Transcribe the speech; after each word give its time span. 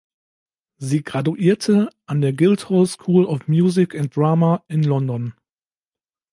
Sie 0.77 1.03
graduierte 1.03 1.91
an 2.07 2.21
der 2.21 2.33
Guildhall 2.33 2.87
School 2.87 3.23
of 3.25 3.47
Music 3.47 3.93
and 3.93 4.15
Drama 4.15 4.63
in 4.67 4.81
London. 4.81 5.35